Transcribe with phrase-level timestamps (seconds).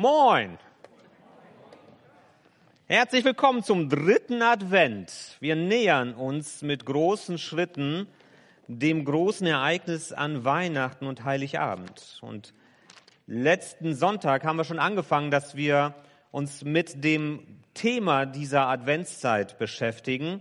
[0.00, 0.56] Moin!
[2.86, 5.36] Herzlich willkommen zum dritten Advent.
[5.40, 8.06] Wir nähern uns mit großen Schritten
[8.66, 12.18] dem großen Ereignis an Weihnachten und Heiligabend.
[12.22, 12.54] Und
[13.26, 15.94] letzten Sonntag haben wir schon angefangen, dass wir
[16.30, 20.40] uns mit dem Thema dieser Adventszeit beschäftigen.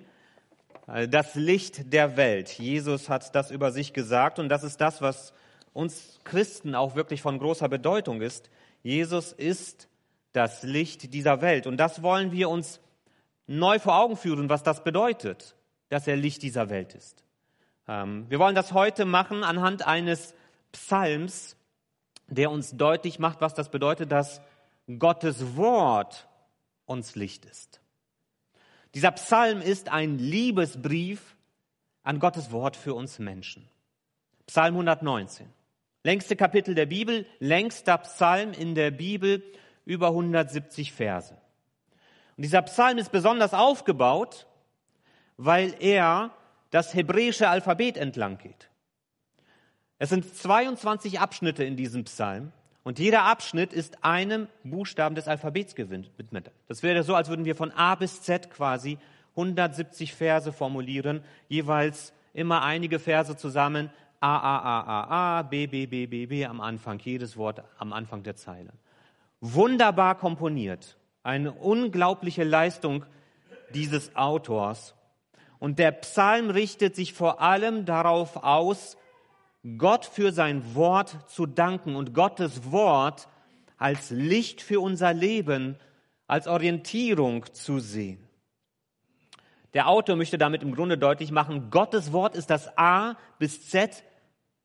[1.10, 2.48] Das Licht der Welt.
[2.48, 5.34] Jesus hat das über sich gesagt und das ist das, was
[5.74, 8.50] uns Christen auch wirklich von großer Bedeutung ist.
[8.84, 9.88] Jesus ist
[10.32, 11.68] das Licht dieser Welt.
[11.68, 12.80] Und das wollen wir uns
[13.48, 15.56] neu vor Augen führen, was das bedeutet,
[15.90, 17.24] dass er Licht dieser Welt ist.
[17.88, 20.36] Ähm, wir wollen das heute machen anhand eines
[20.72, 21.56] Psalms,
[22.28, 24.40] der uns deutlich macht, was das bedeutet, dass
[25.00, 26.28] Gottes Wort
[26.86, 27.82] uns Licht ist.
[28.94, 31.36] Dieser Psalm ist ein Liebesbrief
[32.04, 33.68] an Gottes Wort für uns Menschen.
[34.48, 35.48] Psalm 119.
[36.04, 39.44] Längste Kapitel der Bibel, längster Psalm in der Bibel,
[39.86, 41.34] über 170 Verse.
[42.38, 44.48] Und dieser Psalm ist besonders aufgebaut,
[45.36, 46.32] weil er
[46.70, 48.70] das hebräische Alphabet entlang geht.
[49.98, 52.54] Es sind 22 Abschnitte in diesem Psalm
[52.84, 56.52] und jeder Abschnitt ist einem Buchstaben des Alphabets gewidmet.
[56.68, 58.98] Das wäre so, als würden wir von A bis Z quasi
[59.32, 63.90] 170 Verse formulieren, jeweils immer einige Verse zusammen,
[64.22, 67.94] A, A, A, A, A, B, B, B, B, B am Anfang, jedes Wort am
[67.94, 68.74] Anfang der Zeile.
[69.40, 70.98] Wunderbar komponiert.
[71.24, 73.06] Eine unglaubliche Leistung
[73.74, 74.96] dieses Autors.
[75.60, 78.98] Und der Psalm richtet sich vor allem darauf aus,
[79.78, 83.28] Gott für sein Wort zu danken und Gottes Wort
[83.78, 85.78] als Licht für unser Leben,
[86.28, 88.26] als Orientierung zu sehen.
[89.74, 94.04] Der Autor möchte damit im Grunde deutlich machen, Gottes Wort ist das A bis Z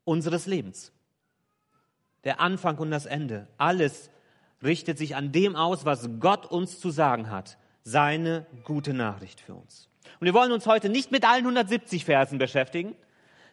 [0.05, 0.93] unseres Lebens.
[2.25, 3.49] Der Anfang und das Ende.
[3.59, 4.11] Alles
[4.63, 7.59] richtet sich an dem aus, was Gott uns zu sagen hat.
[7.83, 9.91] Seine gute Nachricht für uns.
[10.21, 12.97] Und wir wollen uns heute nicht mit allen 170 Versen beschäftigen.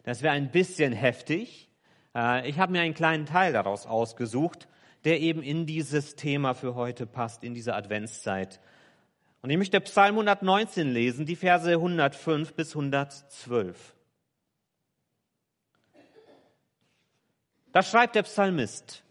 [0.04, 1.70] Das wäre ein bisschen heftig.
[2.16, 4.68] Äh, ich habe mir einen kleinen Teil daraus ausgesucht,
[5.04, 8.60] der eben in dieses Thema für heute passt, in diese Adventszeit.
[9.42, 13.96] Und ich möchte Psalm 119 lesen, die Verse 105 bis 112.
[17.72, 19.04] Da schreibt der Psalmist,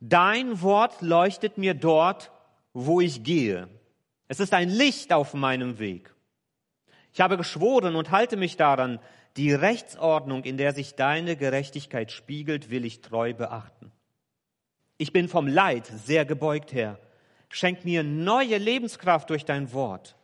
[0.00, 2.32] Dein Wort leuchtet mir dort,
[2.72, 3.68] wo ich gehe.
[4.26, 6.12] Es ist ein Licht auf meinem Weg.
[7.12, 8.98] Ich habe geschworen und halte mich daran,
[9.36, 13.92] die Rechtsordnung, in der sich deine Gerechtigkeit spiegelt, will ich treu beachten.
[14.98, 16.98] Ich bin vom Leid sehr gebeugt, Herr.
[17.48, 20.16] Schenk mir neue Lebenskraft durch dein Wort.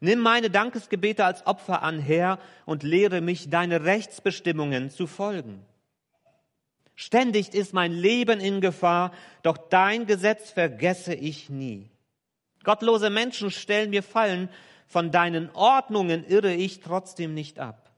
[0.00, 5.64] Nimm meine Dankesgebete als Opfer an, Herr, und lehre mich, deine Rechtsbestimmungen zu folgen.
[6.94, 9.12] Ständig ist mein Leben in Gefahr,
[9.42, 11.90] doch dein Gesetz vergesse ich nie.
[12.62, 14.48] Gottlose Menschen stellen mir Fallen,
[14.86, 17.90] von deinen Ordnungen irre ich trotzdem nicht ab.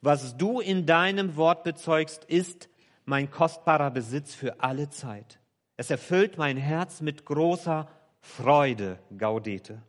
[0.00, 2.68] Was du in deinem Wort bezeugst, ist
[3.06, 5.38] mein kostbarer Besitz für alle Zeit.
[5.76, 7.88] Es erfüllt mein Herz mit großer
[8.20, 9.82] Freude, Gaudete.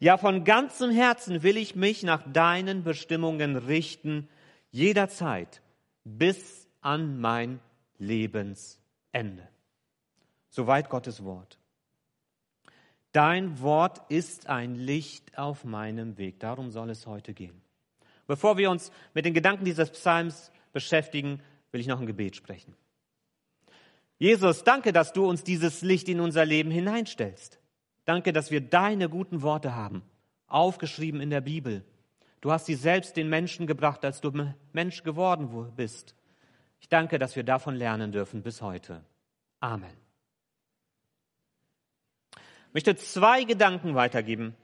[0.00, 4.28] Ja, von ganzem Herzen will ich mich nach deinen Bestimmungen richten,
[4.70, 5.62] jederzeit,
[6.04, 7.60] bis an mein
[7.98, 9.48] Lebensende.
[10.50, 11.58] Soweit Gottes Wort.
[13.12, 16.40] Dein Wort ist ein Licht auf meinem Weg.
[16.40, 17.62] Darum soll es heute gehen.
[18.26, 21.40] Bevor wir uns mit den Gedanken dieses Psalms beschäftigen,
[21.72, 22.74] will ich noch ein Gebet sprechen.
[24.18, 27.58] Jesus, danke, dass du uns dieses Licht in unser Leben hineinstellst.
[28.04, 30.02] Danke, dass wir deine guten Worte haben,
[30.46, 31.84] aufgeschrieben in der Bibel.
[32.40, 34.30] Du hast sie selbst den Menschen gebracht, als du
[34.72, 36.14] Mensch geworden bist.
[36.84, 39.00] Ich danke, dass wir davon lernen dürfen bis heute.
[39.60, 39.96] Amen.
[42.36, 44.54] Ich möchte zwei Gedanken weitergeben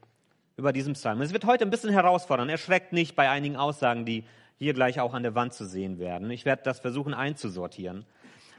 [0.58, 1.22] über diesen Psalm.
[1.22, 2.50] Es wird heute ein bisschen herausfordern.
[2.50, 4.26] Erschreckt nicht bei einigen Aussagen, die
[4.58, 6.30] hier gleich auch an der Wand zu sehen werden.
[6.30, 8.04] Ich werde das versuchen einzusortieren.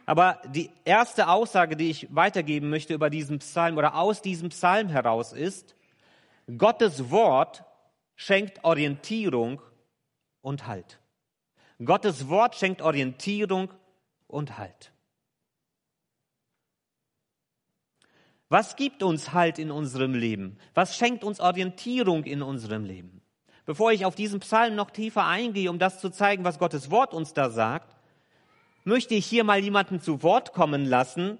[0.08, 4.90] Aber die erste Aussage, die ich weitergeben möchte über diesen Psalm oder aus diesem Psalm
[4.90, 5.76] heraus ist,
[6.58, 7.64] Gottes Wort
[8.16, 9.62] schenkt Orientierung
[10.42, 11.01] und Halt.
[11.84, 13.74] Gottes Wort schenkt Orientierung
[14.28, 14.92] und Halt.
[18.50, 20.58] Was gibt uns Halt in unserem Leben?
[20.74, 23.22] Was schenkt uns Orientierung in unserem Leben?
[23.66, 27.14] Bevor ich auf diesen Psalm noch tiefer eingehe, um das zu zeigen, was Gottes Wort
[27.14, 27.96] uns da sagt,
[28.84, 31.38] möchte ich hier mal jemanden zu Wort kommen lassen,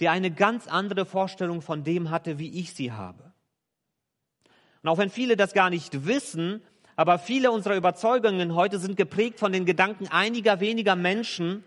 [0.00, 3.32] der eine ganz andere Vorstellung von dem hatte, wie ich sie habe.
[4.82, 6.62] Und auch wenn viele das gar nicht wissen,
[6.98, 11.62] aber viele unserer Überzeugungen heute sind geprägt von den Gedanken einiger weniger Menschen,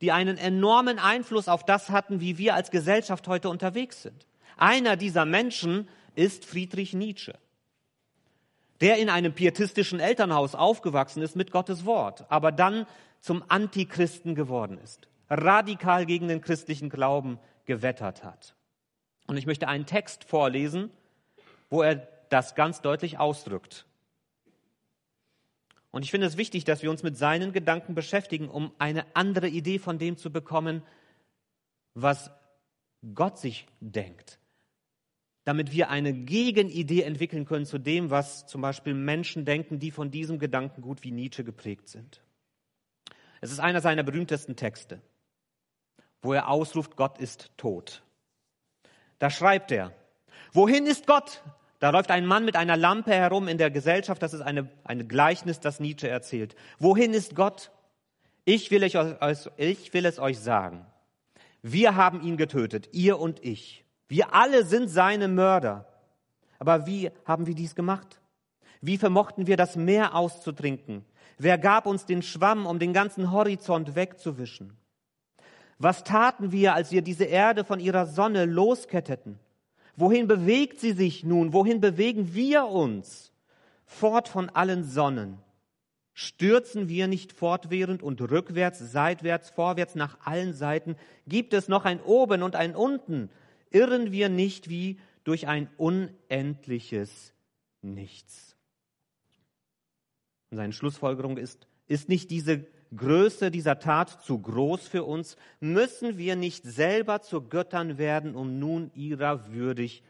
[0.00, 4.26] die einen enormen Einfluss auf das hatten, wie wir als Gesellschaft heute unterwegs sind.
[4.56, 5.86] Einer dieser Menschen
[6.16, 7.34] ist Friedrich Nietzsche,
[8.80, 12.84] der in einem pietistischen Elternhaus aufgewachsen ist mit Gottes Wort, aber dann
[13.20, 18.56] zum Antichristen geworden ist, radikal gegen den christlichen Glauben gewettert hat.
[19.28, 20.90] Und ich möchte einen Text vorlesen,
[21.70, 23.86] wo er das ganz deutlich ausdrückt.
[25.92, 29.48] Und ich finde es wichtig, dass wir uns mit seinen Gedanken beschäftigen, um eine andere
[29.48, 30.82] Idee von dem zu bekommen,
[31.94, 32.30] was
[33.14, 34.38] Gott sich denkt.
[35.44, 40.10] Damit wir eine Gegenidee entwickeln können zu dem, was zum Beispiel Menschen denken, die von
[40.10, 42.22] diesem Gedankengut wie Nietzsche geprägt sind.
[43.42, 45.02] Es ist einer seiner berühmtesten Texte,
[46.22, 48.02] wo er ausruft, Gott ist tot.
[49.18, 49.92] Da schreibt er,
[50.52, 51.42] wohin ist Gott?
[51.82, 54.22] Da läuft ein Mann mit einer Lampe herum in der Gesellschaft.
[54.22, 56.54] Das ist eine, eine Gleichnis, das Nietzsche erzählt.
[56.78, 57.72] Wohin ist Gott?
[58.44, 58.96] Ich will, ich,
[59.56, 60.86] ich will es euch sagen.
[61.60, 63.84] Wir haben ihn getötet, ihr und ich.
[64.06, 65.88] Wir alle sind seine Mörder.
[66.60, 68.20] Aber wie haben wir dies gemacht?
[68.80, 71.04] Wie vermochten wir das Meer auszutrinken?
[71.36, 74.76] Wer gab uns den Schwamm, um den ganzen Horizont wegzuwischen?
[75.78, 79.40] Was taten wir, als wir diese Erde von ihrer Sonne losketteten?
[79.96, 81.52] Wohin bewegt sie sich nun?
[81.52, 83.32] Wohin bewegen wir uns?
[83.84, 85.38] Fort von allen Sonnen.
[86.14, 90.96] Stürzen wir nicht fortwährend und rückwärts, seitwärts, vorwärts nach allen Seiten?
[91.26, 93.30] Gibt es noch ein Oben und ein Unten?
[93.70, 97.32] Irren wir nicht wie durch ein unendliches
[97.80, 98.56] Nichts?
[100.50, 105.36] Und seine Schlussfolgerung ist, ist nicht diese Größe dieser Tat zu groß für uns?
[105.60, 110.02] Müssen wir nicht selber zu Göttern werden, um nun ihrer würdig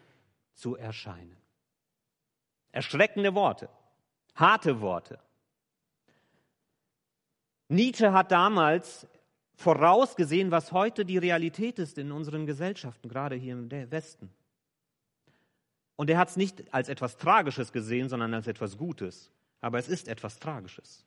[0.53, 1.37] zu erscheinen?
[2.71, 3.69] Erschreckende Worte,
[4.35, 5.19] harte Worte.
[7.69, 9.07] Nietzsche hat damals
[9.55, 14.33] vorausgesehen, was heute die Realität ist in unseren Gesellschaften, gerade hier im Westen.
[15.95, 19.31] Und er hat es nicht als etwas Tragisches gesehen, sondern als etwas Gutes.
[19.61, 21.05] Aber es ist etwas Tragisches.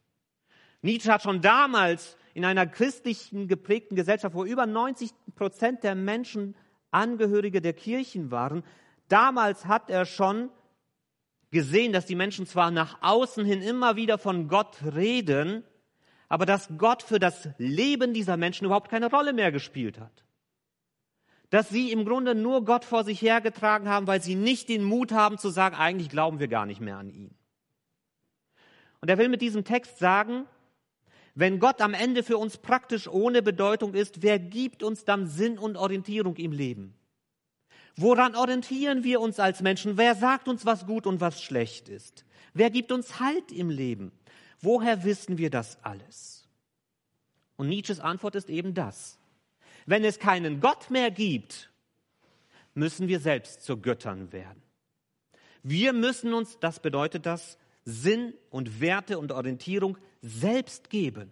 [0.82, 6.54] Nietzsche hat schon damals in einer christlichen geprägten Gesellschaft, wo über 90 Prozent der Menschen
[6.90, 8.62] Angehörige der Kirchen waren,
[9.08, 10.50] damals hat er schon
[11.50, 15.64] gesehen, dass die Menschen zwar nach außen hin immer wieder von Gott reden,
[16.28, 20.24] aber dass Gott für das Leben dieser Menschen überhaupt keine Rolle mehr gespielt hat.
[21.50, 25.12] Dass sie im Grunde nur Gott vor sich hergetragen haben, weil sie nicht den Mut
[25.12, 27.34] haben zu sagen, eigentlich glauben wir gar nicht mehr an ihn.
[29.00, 30.46] Und er will mit diesem Text sagen,
[31.36, 35.58] wenn Gott am Ende für uns praktisch ohne Bedeutung ist, wer gibt uns dann Sinn
[35.58, 36.94] und Orientierung im Leben?
[37.94, 39.98] Woran orientieren wir uns als Menschen?
[39.98, 42.24] Wer sagt uns, was gut und was schlecht ist?
[42.54, 44.12] Wer gibt uns Halt im Leben?
[44.62, 46.48] Woher wissen wir das alles?
[47.56, 49.18] Und Nietzsches Antwort ist eben das.
[49.84, 51.70] Wenn es keinen Gott mehr gibt,
[52.72, 54.62] müssen wir selbst zu Göttern werden.
[55.62, 61.30] Wir müssen uns, das bedeutet das, Sinn und Werte und Orientierung selbst geben.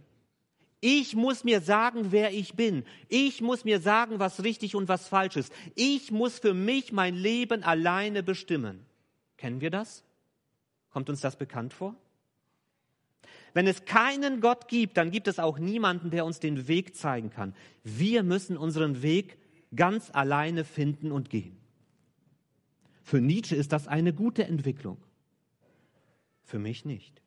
[0.81, 2.85] Ich muss mir sagen, wer ich bin.
[3.09, 5.53] Ich muss mir sagen, was richtig und was falsch ist.
[5.75, 8.87] Ich muss für mich mein Leben alleine bestimmen.
[9.37, 10.05] Kennen wir das?
[10.91, 11.97] Kommt uns das bekannt vor?
[13.55, 17.31] Wenn es keinen Gott gibt, dann gibt es auch niemanden, der uns den Weg zeigen
[17.31, 17.55] kann.
[17.83, 19.39] Wir müssen unseren Weg
[19.75, 21.57] ganz alleine finden und gehen.
[23.03, 24.99] Für Nietzsche ist das eine gute Entwicklung.
[26.45, 27.21] Für mich nicht.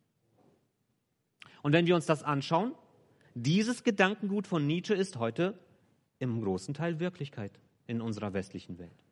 [1.62, 2.74] Und wenn wir uns das anschauen,
[3.34, 5.60] dieses Gedankengut von Nietzsche ist heute
[6.20, 9.04] im großen Teil Wirklichkeit in unserer westlichen Welt.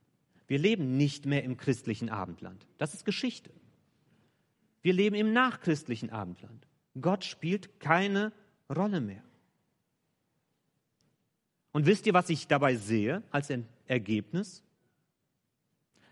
[0.47, 2.67] Wir leben nicht mehr im christlichen Abendland.
[2.77, 3.51] Das ist Geschichte.
[4.81, 6.67] Wir leben im nachchristlichen Abendland.
[6.99, 8.31] Gott spielt keine
[8.69, 9.23] Rolle mehr.
[11.71, 13.51] Und wisst ihr, was ich dabei sehe als
[13.87, 14.63] Ergebnis?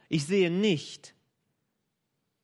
[0.10, 1.16] Ich sehe nicht,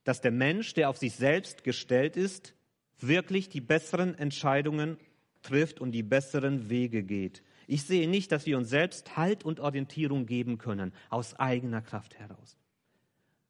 [0.10, 2.56] dass der Mensch, der auf sich selbst gestellt ist,
[2.98, 4.98] wirklich die besseren Entscheidungen
[5.44, 7.44] trifft und die besseren Wege geht.
[7.68, 12.18] Ich sehe nicht, dass wir uns selbst Halt und Orientierung geben können aus eigener Kraft
[12.18, 12.58] heraus.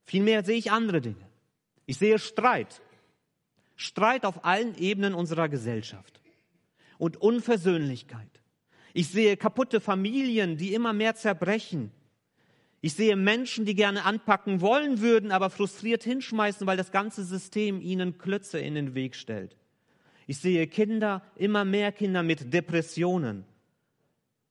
[0.04, 1.30] Vielmehr sehe ich andere Dinge.
[1.86, 2.82] Ich sehe Streit.
[3.78, 6.20] Streit auf allen Ebenen unserer Gesellschaft
[6.98, 8.42] und Unversöhnlichkeit.
[8.94, 11.94] Ich sehe kaputte Familien, die immer mehr zerbrechen.
[12.82, 17.82] Ich sehe Menschen, die gerne anpacken wollen würden, aber frustriert hinschmeißen, weil das ganze System
[17.82, 19.58] ihnen Klötze in den Weg stellt.
[20.28, 23.46] Ich sehe Kinder, immer mehr Kinder mit Depressionen,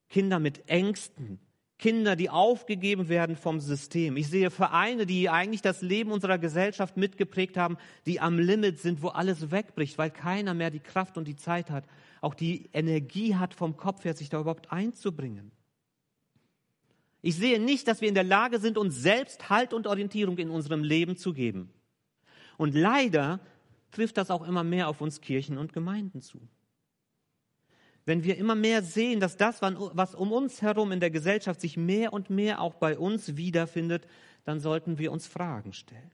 [0.09, 1.39] Kinder mit Ängsten,
[1.79, 4.17] Kinder, die aufgegeben werden vom System.
[4.17, 9.01] Ich sehe Vereine, die eigentlich das Leben unserer Gesellschaft mitgeprägt haben, die am Limit sind,
[9.01, 11.85] wo alles wegbricht, weil keiner mehr die Kraft und die Zeit hat,
[12.21, 15.53] auch die Energie hat, vom Kopf her sich da überhaupt einzubringen.
[17.21, 20.51] Ich sehe nicht, dass wir in der Lage sind, uns selbst Halt und Orientierung in
[20.51, 21.71] unserem Leben zu geben.
[22.57, 23.41] Und leider
[23.91, 26.41] trifft das auch immer mehr auf uns Kirchen und Gemeinden zu.
[28.05, 31.77] Wenn wir immer mehr sehen, dass das, was um uns herum in der Gesellschaft sich
[31.77, 34.07] mehr und mehr auch bei uns wiederfindet,
[34.45, 36.11] dann sollten wir uns Fragen stellen.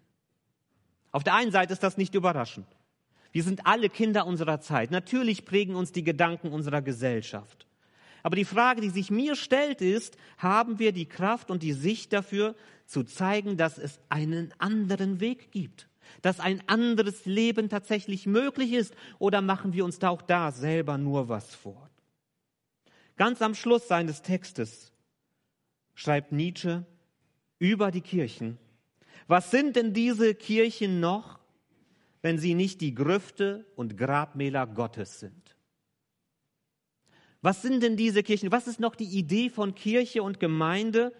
[1.12, 2.66] Auf der einen Seite ist das nicht überraschend.
[3.30, 4.90] Wir sind alle Kinder unserer Zeit.
[4.90, 7.66] Natürlich prägen uns die Gedanken unserer Gesellschaft.
[8.24, 12.12] Aber die Frage, die sich mir stellt, ist, haben wir die Kraft und die Sicht
[12.12, 15.88] dafür, zu zeigen, dass es einen anderen Weg gibt?
[16.22, 18.94] Dass ein anderes Leben tatsächlich möglich ist?
[19.20, 21.88] Oder machen wir uns da auch da selber nur was vor?
[23.16, 24.92] Ganz am Schluss seines Textes
[25.94, 26.84] schreibt Nietzsche
[27.60, 28.58] über die Kirchen.
[29.28, 31.38] Was sind denn diese Kirchen noch?
[32.24, 35.43] wenn sie nicht die Grüfte und Grabmäler Gottes sind.
[37.44, 38.50] Was sind denn diese Kirchen?
[38.52, 41.12] Was ist noch die Idee von Kirche und Gemeinde,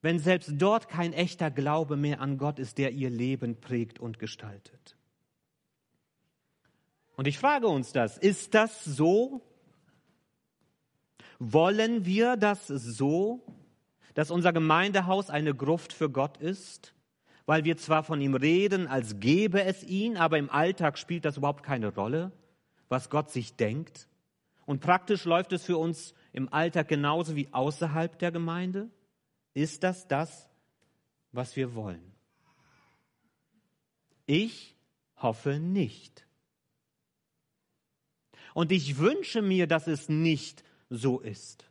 [0.00, 4.20] wenn selbst dort kein echter Glaube mehr an Gott ist, der ihr Leben prägt und
[4.20, 4.96] gestaltet?
[7.16, 9.42] Und ich frage uns das, ist das so?
[11.40, 13.44] Wollen wir das so,
[14.14, 16.94] dass unser Gemeindehaus eine Gruft für Gott ist?
[17.46, 21.36] weil wir zwar von ihm reden, als gäbe es ihn, aber im Alltag spielt das
[21.36, 22.30] überhaupt keine Rolle,
[22.88, 24.06] was Gott sich denkt.
[24.70, 28.88] Und praktisch läuft es für uns im Alltag genauso wie außerhalb der Gemeinde.
[29.52, 30.48] Ist das das,
[31.32, 32.12] was wir wollen?
[34.26, 34.76] Ich
[35.16, 36.24] hoffe nicht.
[38.54, 41.68] Und ich wünsche mir, dass es nicht so ist.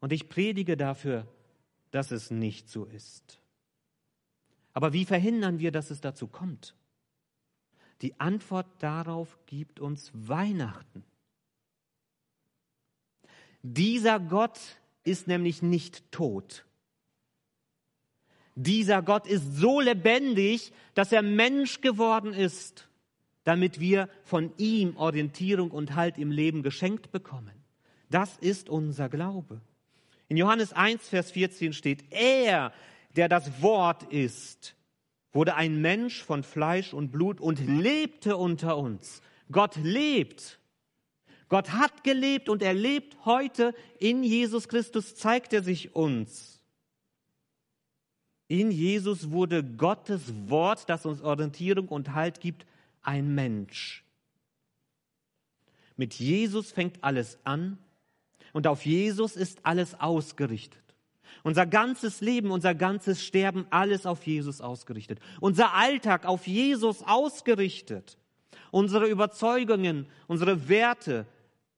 [0.00, 1.28] Und ich predige dafür,
[1.90, 3.38] dass es nicht so ist.
[4.72, 6.74] Aber wie verhindern wir, dass es dazu kommt?
[8.00, 11.04] Die Antwort darauf gibt uns Weihnachten.
[13.62, 14.58] Dieser Gott
[15.04, 16.64] ist nämlich nicht tot.
[18.54, 22.88] Dieser Gott ist so lebendig, dass er Mensch geworden ist,
[23.44, 27.52] damit wir von ihm Orientierung und Halt im Leben geschenkt bekommen.
[28.10, 29.60] Das ist unser Glaube.
[30.28, 32.72] In Johannes 1, Vers 14 steht, er
[33.16, 34.74] der das Wort ist,
[35.32, 39.22] wurde ein Mensch von Fleisch und Blut und lebte unter uns.
[39.50, 40.58] Gott lebt.
[41.52, 43.74] Gott hat gelebt und er lebt heute.
[43.98, 46.62] In Jesus Christus zeigt er sich uns.
[48.48, 52.64] In Jesus wurde Gottes Wort, das uns Orientierung und Halt gibt,
[53.02, 54.02] ein Mensch.
[55.98, 57.76] Mit Jesus fängt alles an
[58.54, 60.80] und auf Jesus ist alles ausgerichtet.
[61.42, 65.20] Unser ganzes Leben, unser ganzes Sterben, alles auf Jesus ausgerichtet.
[65.38, 68.16] Unser Alltag auf Jesus ausgerichtet.
[68.70, 71.26] Unsere Überzeugungen, unsere Werte,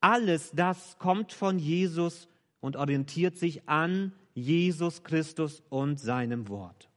[0.05, 2.29] alles das kommt von Jesus
[2.61, 6.91] und orientiert sich an Jesus Christus und seinem Wort.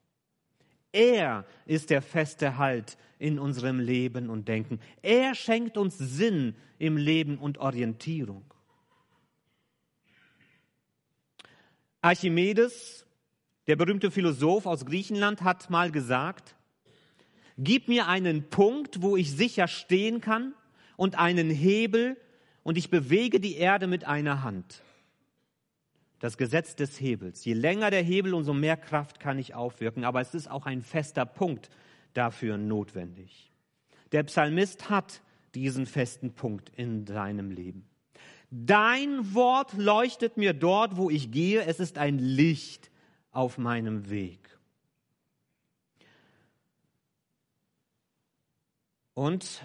[0.92, 4.82] Er ist der feste Halt in unserem Leben und Denken.
[5.02, 8.44] Er schenkt uns Sinn im Leben und Orientierung.
[12.02, 13.06] Archimedes,
[13.68, 16.58] der berühmte Philosoph aus Griechenland, hat mal gesagt,
[17.58, 20.54] gib mir einen Punkt, wo ich sicher stehen kann
[20.98, 22.18] und einen Hebel
[22.68, 24.84] und ich bewege die Erde mit einer Hand.
[26.20, 27.46] Das Gesetz des Hebels.
[27.46, 30.04] Je länger der Hebel, umso mehr Kraft kann ich aufwirken.
[30.04, 31.70] Aber es ist auch ein fester Punkt
[32.14, 33.54] dafür notwendig.
[34.12, 35.22] Der Psalmist hat
[35.56, 37.88] diesen festen Punkt in seinem Leben.
[38.52, 41.64] Dein Wort leuchtet mir dort, wo ich gehe.
[41.64, 42.92] Es ist ein Licht
[43.32, 44.42] auf meinem Weg.
[49.14, 49.64] Und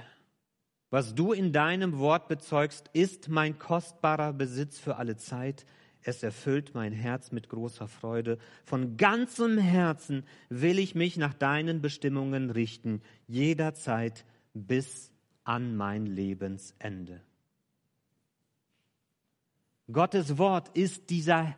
[0.92, 5.64] was du in deinem Wort bezeugst, ist mein kostbarer Besitz für alle Zeit.
[6.02, 8.36] Es erfüllt mein Herz mit großer Freude.
[8.66, 15.10] Von ganzem Herzen will ich mich nach deinen Bestimmungen richten, jederzeit bis
[15.44, 17.22] an mein Lebensende.
[19.90, 21.56] Gottes Wort ist dieser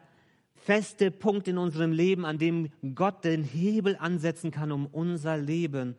[0.55, 5.97] feste Punkt in unserem Leben, an dem Gott den Hebel ansetzen kann, um unser Leben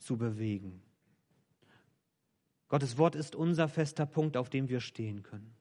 [0.00, 0.82] zu bewegen.
[2.68, 5.54] Gottes Wort ist unser fester Punkt, auf dem wir stehen können.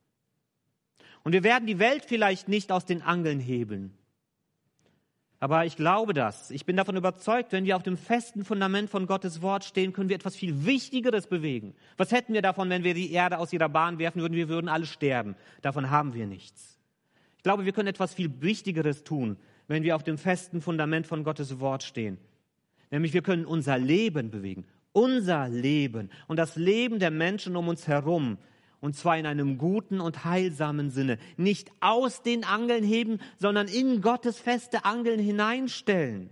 [1.24, 3.94] Und wir werden die Welt vielleicht nicht aus den Angeln hebeln.
[5.40, 6.50] Aber ich glaube das.
[6.50, 10.10] Ich bin davon überzeugt, wenn wir auf dem festen Fundament von Gottes Wort stehen, können
[10.10, 11.76] wir etwas viel Wichtigeres bewegen.
[11.96, 14.34] Was hätten wir davon, wenn wir die Erde aus ihrer Bahn werfen würden?
[14.34, 15.36] Wir würden alle sterben.
[15.62, 16.80] Davon haben wir nichts.
[17.38, 19.38] Ich glaube, wir können etwas viel Wichtigeres tun,
[19.68, 22.18] wenn wir auf dem festen Fundament von Gottes Wort stehen.
[22.90, 24.66] Nämlich wir können unser Leben bewegen.
[24.98, 28.40] Unser Leben und das Leben der Menschen um uns herum
[28.80, 31.20] Und zwar in einem guten und heilsamen Sinne.
[31.36, 36.32] Nicht aus den Angeln heben, sondern in Gottes feste Angeln hineinstellen.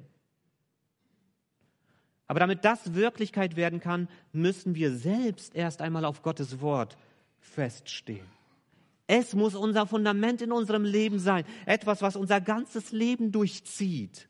[2.26, 6.98] Aber damit das Wirklichkeit werden kann, müssen wir selbst erst einmal auf Gottes Wort
[7.38, 8.26] feststehen.
[9.06, 14.28] Es muss unser Fundament in unserem Leben sein, etwas, was unser ganzes Leben durchzieht.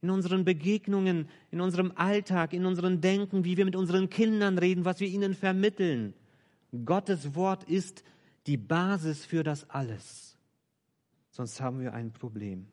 [0.00, 4.84] In unseren Begegnungen, in unserem Alltag, in unserem Denken, wie wir mit unseren Kindern reden,
[4.84, 6.14] was wir ihnen vermitteln.
[6.84, 8.04] Gottes Wort ist
[8.46, 10.36] die Basis für das alles.
[11.30, 12.66] Sonst haben wir ein Problem.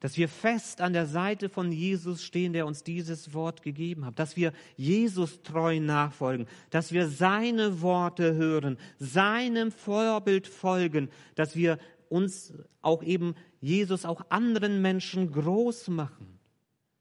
[0.00, 4.18] Dass wir fest an der Seite von Jesus stehen, der uns dieses Wort gegeben hat.
[4.18, 6.46] Dass wir Jesus treu nachfolgen.
[6.70, 11.08] Dass wir seine Worte hören, seinem Vorbild folgen.
[11.34, 16.36] Dass wir uns auch eben Jesus auch anderen Menschen groß machen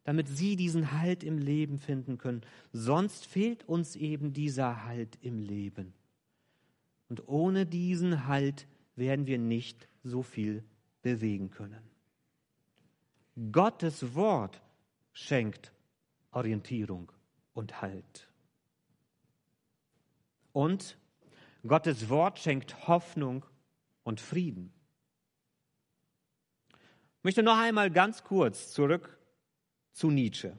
[0.06, 2.44] damit sie diesen Halt im Leben finden können.
[2.72, 5.94] Sonst fehlt uns eben dieser Halt im Leben.
[7.10, 10.64] Und ohne diesen Halt werden wir nicht so viel
[11.02, 11.90] bewegen können.
[13.52, 14.62] Gottes Wort
[15.12, 15.74] schenkt
[16.32, 17.12] Orientierung
[17.54, 18.30] und Halt.
[20.54, 21.00] Und
[21.68, 23.44] Gottes Wort schenkt Hoffnung
[24.04, 24.72] und Frieden.
[27.26, 29.18] Möchte noch einmal ganz kurz zurück
[29.94, 30.56] zu Nietzsche.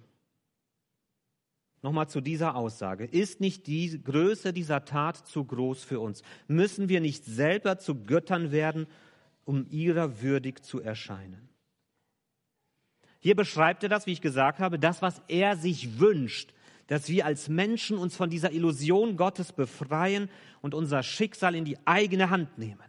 [1.81, 3.05] Nochmal zu dieser Aussage.
[3.05, 6.25] Ist nicht die Größe dieser Tat zu groß für uns?
[6.49, 8.89] Müssen wir nicht selber zu Göttern werden,
[9.45, 11.49] um ihrer würdig zu erscheinen?
[13.21, 16.53] Hier beschreibt er das, wie ich gesagt habe, das, was er sich wünscht,
[16.89, 20.29] dass wir als Menschen uns von dieser Illusion Gottes befreien
[20.63, 22.83] und unser Schicksal in die eigene Hand nehmen.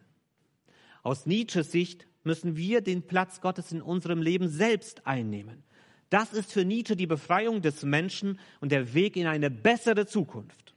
[1.03, 5.63] Aus Nietzsches Sicht müssen wir den Platz Gottes in unserem Leben selbst einnehmen.
[6.09, 10.75] Das ist für Nietzsche die Befreiung des Menschen und der Weg in eine bessere Zukunft.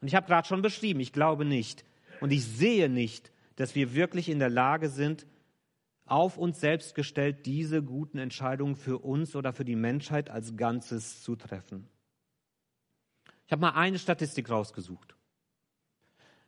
[0.00, 1.84] Und ich habe gerade schon beschrieben, ich glaube nicht
[2.20, 5.26] und ich sehe nicht, dass wir wirklich in der Lage sind,
[6.06, 11.22] auf uns selbst gestellt, diese guten Entscheidungen für uns oder für die Menschheit als Ganzes
[11.22, 11.86] zu treffen.
[13.46, 15.14] Ich habe mal eine Statistik rausgesucht,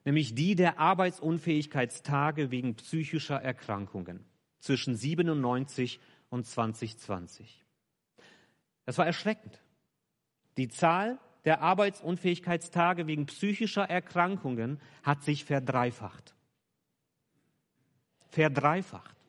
[0.05, 4.25] nämlich die der Arbeitsunfähigkeitstage wegen psychischer Erkrankungen
[4.61, 7.65] zwischen 97 und 2020.
[8.85, 9.61] Das war erschreckend.
[10.57, 16.35] Die Zahl der Arbeitsunfähigkeitstage wegen psychischer Erkrankungen hat sich verdreifacht.
[18.29, 19.22] Verdreifacht.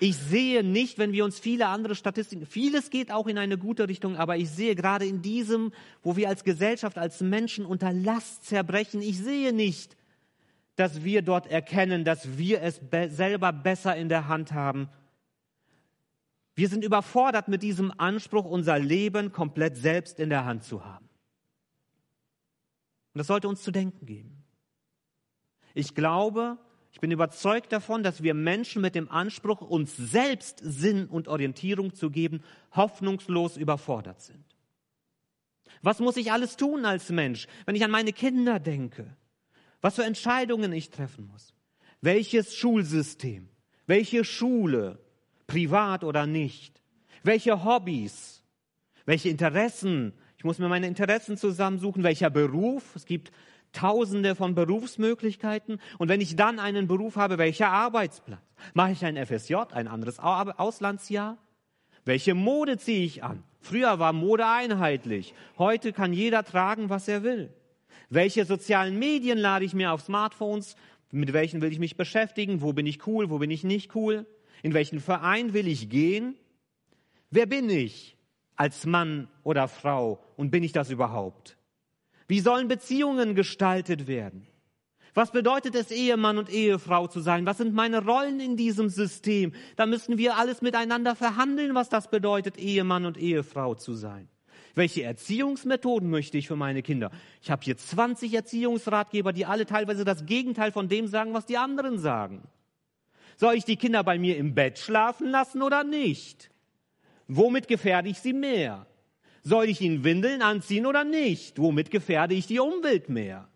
[0.00, 3.88] Ich sehe nicht, wenn wir uns viele andere Statistiken, vieles geht auch in eine gute
[3.88, 8.44] Richtung, aber ich sehe gerade in diesem, wo wir als Gesellschaft, als Menschen unter Last
[8.44, 9.96] zerbrechen, ich sehe nicht,
[10.76, 14.88] dass wir dort erkennen, dass wir es be selber besser in der Hand haben.
[16.54, 21.08] Wir sind überfordert mit diesem Anspruch, unser Leben komplett selbst in der Hand zu haben.
[23.14, 24.44] Und das sollte uns zu denken geben.
[25.74, 26.58] Ich glaube,
[26.90, 31.94] ich bin überzeugt davon, dass wir Menschen mit dem Anspruch, uns selbst Sinn und Orientierung
[31.94, 32.42] zu geben,
[32.74, 34.44] hoffnungslos überfordert sind.
[35.82, 39.16] Was muss ich alles tun als Mensch, wenn ich an meine Kinder denke?
[39.80, 41.54] was für Entscheidungen ich treffen muss.
[42.00, 43.48] Welches Schulsystem,
[43.86, 44.98] welche Schule,
[45.46, 46.82] privat oder nicht,
[47.22, 48.42] welche Hobbys,
[49.04, 53.32] welche Interessen, ich muss mir meine Interessen zusammensuchen, welcher Beruf, es gibt
[53.72, 58.40] tausende von Berufsmöglichkeiten und wenn ich dann einen Beruf habe, welcher Arbeitsplatz?
[58.74, 61.38] Mache ich ein FSJ, ein anderes Auslandsjahr?
[62.04, 63.44] Welche Mode ziehe ich an?
[63.60, 67.52] Früher war Mode einheitlich, heute kann jeder tragen, was er will.
[68.10, 70.76] Welche sozialen Medien lade ich mir auf Smartphones?
[71.10, 72.62] Mit welchen will ich mich beschäftigen?
[72.62, 73.28] Wo bin ich cool?
[73.28, 74.26] Wo bin ich nicht cool?
[74.62, 76.36] In welchen Verein will ich gehen?
[77.30, 78.16] Wer bin ich
[78.56, 81.57] als Mann oder Frau und bin ich das überhaupt?
[82.28, 84.46] Wie sollen Beziehungen gestaltet werden?
[85.14, 87.46] Was bedeutet es, Ehemann und Ehefrau zu sein?
[87.46, 89.52] Was sind meine Rollen in diesem System?
[89.74, 94.28] Da müssen wir alles miteinander verhandeln, was das bedeutet, Ehemann und Ehefrau zu sein.
[94.74, 97.10] Welche Erziehungsmethoden möchte ich für meine Kinder?
[97.42, 101.56] Ich habe hier 20 Erziehungsratgeber, die alle teilweise das Gegenteil von dem sagen, was die
[101.56, 102.46] anderen sagen.
[103.36, 106.50] Soll ich die Kinder bei mir im Bett schlafen lassen oder nicht?
[107.26, 108.86] Womit gefährde ich sie mehr?
[109.42, 111.58] Soll ich ihnen Windeln anziehen oder nicht?
[111.58, 113.48] Womit gefährde ich die Umwelt mehr?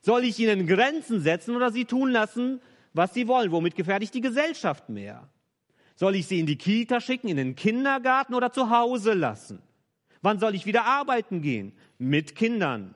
[0.00, 2.60] Soll ich ihnen Grenzen setzen oder sie tun lassen,
[2.92, 3.52] was sie wollen?
[3.52, 5.28] Womit gefährde ich die Gesellschaft mehr?
[5.94, 9.62] Soll ich sie in die Kita schicken, in den Kindergarten oder zu Hause lassen?
[10.22, 11.72] Wann soll ich wieder arbeiten gehen?
[11.98, 12.94] Mit Kindern.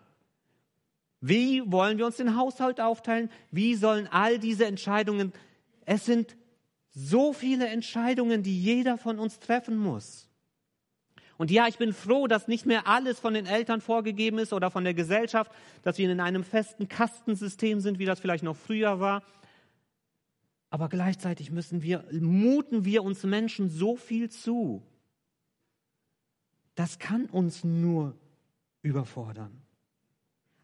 [1.21, 3.31] Wie wollen wir uns den Haushalt aufteilen?
[3.51, 5.33] Wie sollen all diese Entscheidungen,
[5.85, 6.37] es sind
[6.93, 10.26] so viele Entscheidungen, die jeder von uns treffen muss.
[11.39, 14.71] Und ja, ich bin froh, dass nicht mehr alles von den Eltern vorgegeben ist oder
[14.71, 19.01] von der Gesellschaft, dass wir in einem festen Kastensystem sind, wie das vielleicht noch früher
[19.01, 19.23] war.
[20.71, 24.83] Aber gleichzeitig müssen wir, muten wir uns Menschen so viel zu.
[26.75, 28.15] Das kann uns nur
[28.83, 29.63] überfordern.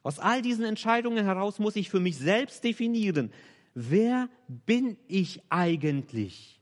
[0.02, 3.32] Aus all diesen Entscheidungen heraus muss ich für mich selbst definieren,
[3.74, 6.60] wer bin ich eigentlich?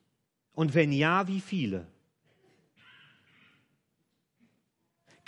[0.52, 1.86] Und wenn ja, wie viele?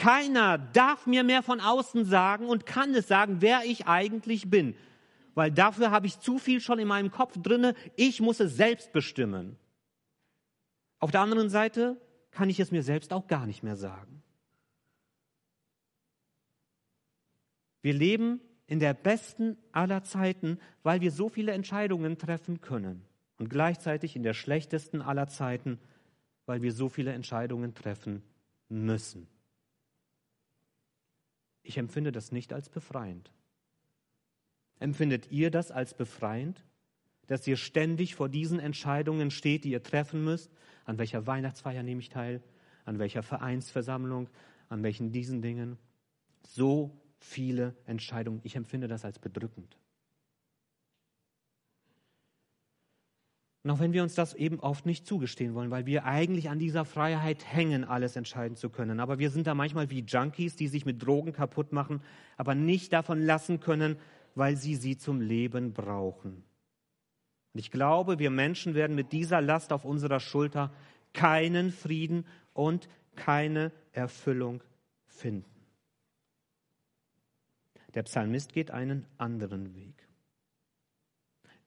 [0.02, 4.74] Keiner darf mir mehr von außen sagen und kann es sagen, wer ich eigentlich bin.
[5.36, 7.76] Weil dafür habe ich zu viel schon in meinem Kopf drinne.
[7.94, 9.56] Ich muss es selbst bestimmen.
[10.98, 12.00] Auf der anderen Seite
[12.32, 14.24] kann ich es mir selbst auch gar nicht mehr sagen.
[17.82, 23.04] Wir leben in der besten aller Zeiten, weil wir so viele Entscheidungen treffen können.
[23.38, 25.78] Und gleichzeitig in der schlechtesten aller Zeiten,
[26.46, 28.24] weil wir so viele Entscheidungen treffen
[28.68, 29.28] müssen.
[31.62, 33.30] Ich empfinde das nicht als befreiend.
[34.78, 36.64] Empfindet ihr das als befreiend,
[37.28, 40.50] dass ihr ständig vor diesen Entscheidungen steht, die ihr treffen müsst?
[40.84, 42.42] An welcher Weihnachtsfeier nehme ich teil?
[42.84, 44.28] An welcher Vereinsversammlung?
[44.68, 45.78] An welchen diesen Dingen?
[46.42, 48.40] So viele Entscheidungen.
[48.42, 49.76] Ich empfinde das als bedrückend.
[53.64, 56.58] Und auch wenn wir uns das eben oft nicht zugestehen wollen, weil wir eigentlich an
[56.58, 58.98] dieser Freiheit hängen, alles entscheiden zu können.
[58.98, 62.02] Aber wir sind da manchmal wie Junkies, die sich mit Drogen kaputt machen,
[62.36, 63.96] aber nicht davon lassen können,
[64.34, 66.42] weil sie sie zum Leben brauchen.
[67.54, 70.72] Und ich glaube, wir Menschen werden mit dieser Last auf unserer Schulter
[71.12, 74.62] keinen Frieden und keine Erfüllung
[75.06, 75.44] finden.
[77.94, 80.08] Der Psalmist geht einen anderen Weg.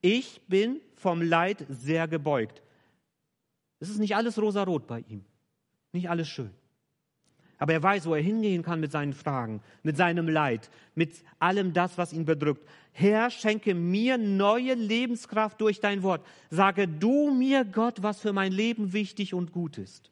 [0.07, 2.61] Ich bin vom Leid sehr gebeugt.
[3.79, 5.25] Es ist nicht alles rosarot bei ihm,
[5.93, 6.51] nicht alles schön.
[7.57, 11.73] Aber er weiß, wo er hingehen kann mit seinen Fragen, mit seinem Leid, mit allem
[11.73, 12.69] das, was ihn bedrückt.
[12.91, 16.23] Herr, schenke mir neue Lebenskraft durch dein Wort.
[16.51, 20.11] Sage du mir, Gott, was für mein Leben wichtig und gut ist.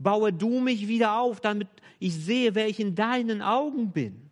[0.00, 1.68] Baue du mich wieder auf, damit
[2.00, 4.25] ich sehe, wer ich in deinen Augen bin.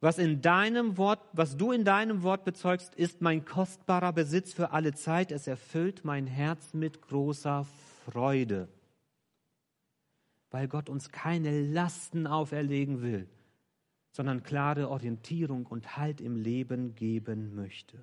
[0.00, 4.70] Was in deinem Wort, was du in deinem Wort bezeugst, ist mein kostbarer Besitz für
[4.70, 5.30] alle Zeit.
[5.30, 7.66] Es erfüllt mein Herz mit großer
[8.06, 8.68] Freude,
[10.50, 13.28] weil Gott uns keine Lasten auferlegen will,
[14.10, 17.98] sondern klare Orientierung und Halt im Leben geben möchte.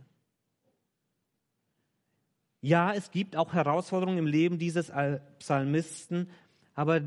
[2.61, 4.91] Ja, es gibt auch Herausforderungen im Leben dieses
[5.39, 6.29] Psalmisten,
[6.75, 7.01] aber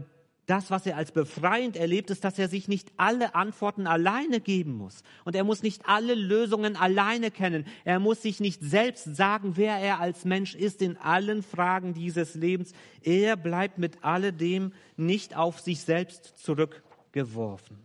[0.51, 4.73] das, was er als befreiend erlebt, ist, dass er sich nicht alle Antworten alleine geben
[4.73, 5.05] muss.
[5.25, 7.65] Und er muss nicht alle Lösungen alleine kennen.
[7.85, 12.35] Er muss sich nicht selbst sagen, wer er als Mensch ist in allen Fragen dieses
[12.35, 12.73] Lebens.
[13.03, 17.79] Er bleibt mit alledem nicht auf sich selbst zurückgeworfen.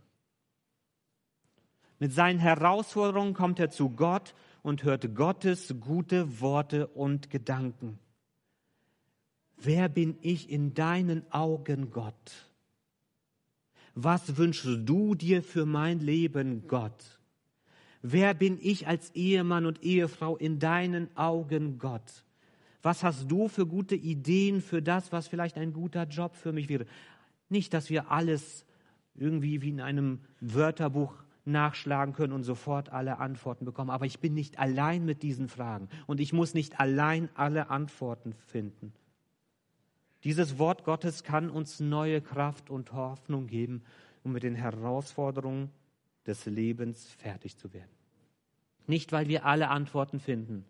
[1.99, 7.99] Mit seinen Herausforderungen kommt er zu Gott und hört Gottes gute Worte und Gedanken.
[9.57, 12.54] Wer bin ich in deinen Augen, Gott?
[13.95, 17.19] Was wünschst du dir für mein Leben, Gott?
[18.01, 22.23] Wer bin ich als Ehemann und Ehefrau in deinen Augen, Gott?
[22.83, 26.69] Was hast du für gute Ideen für das, was vielleicht ein guter Job für mich
[26.69, 26.85] wäre?
[27.49, 28.65] Nicht, dass wir alles
[29.15, 33.89] irgendwie wie in einem Wörterbuch nachschlagen können und sofort alle Antworten bekommen.
[33.89, 38.35] Aber ich bin nicht allein mit diesen Fragen und ich muss nicht allein alle Antworten
[38.45, 38.93] finden.
[40.25, 43.83] Dieses Wort Gottes kann uns neue Kraft und Hoffnung geben,
[44.23, 45.69] um mit den Herausforderungen
[46.25, 47.91] des Lebens fertig zu werden.
[48.87, 50.65] Nicht, weil wir alle Antworten finden,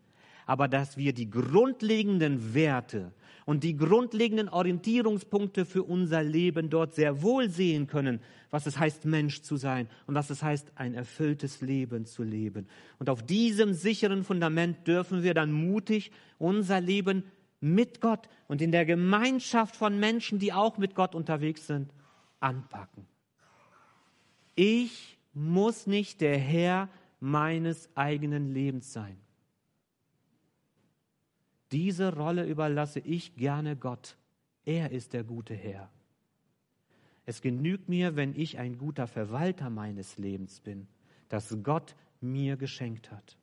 [0.45, 3.13] aber dass wir die grundlegenden Werte
[3.45, 8.19] und die grundlegenden Orientierungspunkte für unser Leben dort sehr wohl sehen können,
[8.51, 12.67] was es heißt, Mensch zu sein und was es heißt, ein erfülltes Leben zu leben.
[12.99, 17.23] Und auf diesem sicheren Fundament dürfen wir dann mutig unser Leben
[17.59, 21.93] mit Gott und in der Gemeinschaft von Menschen, die auch mit Gott unterwegs sind,
[22.39, 23.07] anpacken.
[24.55, 26.89] Ich muss nicht der Herr
[27.19, 29.17] meines eigenen Lebens sein.
[31.71, 34.17] Diese Rolle überlasse ich gerne Gott.
[34.63, 35.89] Er ist der gute Herr.
[37.25, 40.87] Es genügt mir, wenn ich ein guter Verwalter meines Lebens bin,
[41.27, 43.37] das Gott mir geschenkt hat.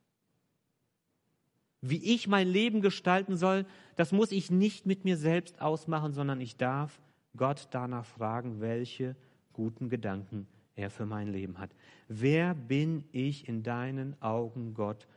[1.82, 3.66] Wie ich mein Leben gestalten soll,
[3.96, 7.00] das muss ich nicht mit mir selbst ausmachen, sondern ich darf
[7.36, 9.16] Gott danach fragen, welche
[9.52, 11.70] guten Gedanken er für mein Leben hat.
[12.08, 15.08] Wer bin ich in deinen Augen, Gott,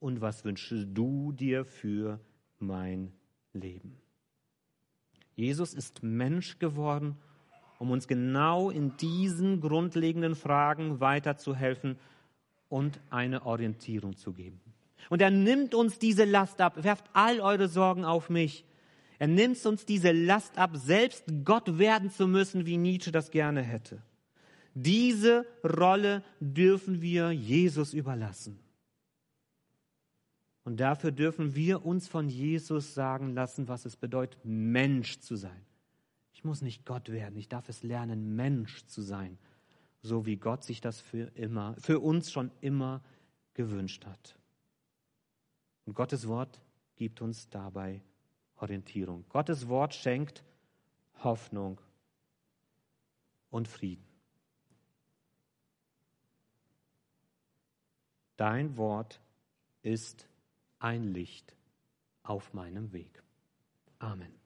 [0.00, 2.18] und was wünschst du dir für
[2.58, 3.12] mein
[3.52, 3.96] Leben?
[5.34, 7.16] Jesus ist Mensch geworden,
[7.78, 11.98] um uns genau in diesen grundlegenden Fragen weiterzuhelfen
[12.68, 14.60] und eine Orientierung zu geben.
[15.10, 18.64] Und er nimmt uns diese Last ab, werft all eure Sorgen auf mich.
[19.18, 23.62] Er nimmt uns diese Last ab, selbst Gott werden zu müssen, wie Nietzsche das gerne
[23.62, 24.02] hätte.
[24.74, 28.58] Diese Rolle dürfen wir Jesus überlassen.
[30.64, 35.64] Und dafür dürfen wir uns von Jesus sagen lassen, was es bedeutet, Mensch zu sein.
[36.34, 39.38] Ich muss nicht Gott werden, ich darf es lernen, Mensch zu sein,
[40.02, 43.00] so wie Gott sich das für immer, für uns schon immer
[43.54, 44.36] gewünscht hat.
[45.86, 46.60] Und Gottes Wort
[46.96, 48.02] gibt uns dabei
[48.56, 49.24] Orientierung.
[49.28, 50.44] Gottes Wort schenkt
[51.22, 51.80] Hoffnung
[53.50, 54.04] und Frieden.
[58.36, 59.20] Dein Wort
[59.82, 60.28] ist
[60.78, 61.54] ein Licht
[62.22, 63.22] auf meinem Weg.
[63.98, 64.45] Amen.